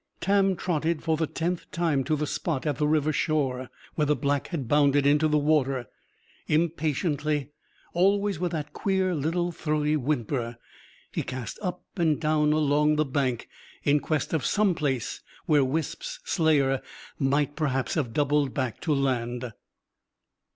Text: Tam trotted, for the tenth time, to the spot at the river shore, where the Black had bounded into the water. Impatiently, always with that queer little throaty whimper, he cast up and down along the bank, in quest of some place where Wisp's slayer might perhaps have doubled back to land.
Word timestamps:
Tam 0.19 0.55
trotted, 0.55 1.03
for 1.03 1.15
the 1.15 1.27
tenth 1.27 1.69
time, 1.69 2.03
to 2.05 2.15
the 2.15 2.25
spot 2.25 2.65
at 2.65 2.77
the 2.77 2.87
river 2.87 3.13
shore, 3.13 3.69
where 3.93 4.07
the 4.07 4.15
Black 4.15 4.47
had 4.47 4.67
bounded 4.67 5.05
into 5.05 5.27
the 5.27 5.37
water. 5.37 5.85
Impatiently, 6.47 7.51
always 7.93 8.39
with 8.39 8.51
that 8.51 8.73
queer 8.73 9.13
little 9.13 9.51
throaty 9.51 9.95
whimper, 9.95 10.57
he 11.11 11.21
cast 11.21 11.59
up 11.61 11.83
and 11.97 12.19
down 12.19 12.51
along 12.51 12.95
the 12.95 13.05
bank, 13.05 13.47
in 13.83 13.99
quest 13.99 14.33
of 14.33 14.43
some 14.43 14.73
place 14.73 15.21
where 15.45 15.63
Wisp's 15.63 16.19
slayer 16.25 16.81
might 17.19 17.55
perhaps 17.55 17.93
have 17.93 18.11
doubled 18.11 18.55
back 18.55 18.79
to 18.81 18.95
land. 18.95 19.53